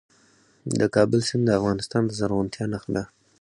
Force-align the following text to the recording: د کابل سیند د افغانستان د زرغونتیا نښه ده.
د 0.79 0.81
کابل 0.95 1.19
سیند 1.27 1.43
د 1.45 1.49
افغانستان 1.59 2.03
د 2.05 2.11
زرغونتیا 2.19 2.65
نښه 2.71 2.91
ده. 2.95 3.03